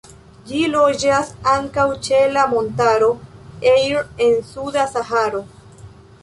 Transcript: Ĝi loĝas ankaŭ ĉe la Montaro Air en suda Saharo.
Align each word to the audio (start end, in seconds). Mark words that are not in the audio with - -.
Ĝi 0.51 0.59
loĝas 0.75 1.27
ankaŭ 1.51 1.85
ĉe 2.07 2.21
la 2.37 2.45
Montaro 2.55 3.11
Air 3.75 4.01
en 4.29 4.41
suda 4.55 4.89
Saharo. 4.97 5.45